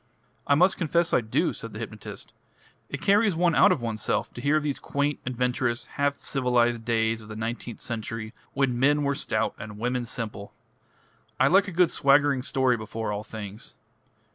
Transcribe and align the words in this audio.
"I 0.47 0.55
must 0.55 0.79
confess 0.79 1.13
I 1.13 1.21
do," 1.21 1.53
said 1.53 1.73
the 1.73 1.77
hypnotist. 1.79 2.33
"It 2.89 3.03
carries 3.03 3.35
one 3.35 3.53
out 3.53 3.71
of 3.71 3.83
oneself 3.83 4.33
to 4.33 4.41
hear 4.41 4.57
of 4.57 4.63
those 4.63 4.79
quaint, 4.79 5.19
adventurous, 5.27 5.85
half 5.85 6.15
civilised 6.15 6.83
days 6.83 7.21
of 7.21 7.29
the 7.29 7.35
nineteenth 7.35 7.81
century, 7.81 8.33
when 8.53 8.79
men 8.79 9.03
were 9.03 9.13
stout 9.13 9.53
and 9.59 9.77
women 9.77 10.05
simple. 10.05 10.55
I 11.39 11.45
like 11.49 11.67
a 11.67 11.71
good 11.71 11.91
swaggering 11.91 12.41
story 12.41 12.77
before 12.77 13.11
all 13.11 13.23
things. 13.23 13.75